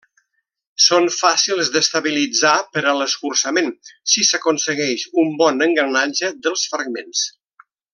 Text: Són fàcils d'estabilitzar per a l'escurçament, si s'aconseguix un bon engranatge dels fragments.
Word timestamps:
Són 0.85 1.03
fàcils 1.15 1.69
d'estabilitzar 1.75 2.55
per 2.77 2.83
a 2.91 2.95
l'escurçament, 3.01 3.71
si 4.15 4.27
s'aconseguix 4.33 5.07
un 5.25 5.33
bon 5.45 5.65
engranatge 5.71 6.37
dels 6.49 6.69
fragments. 6.75 7.29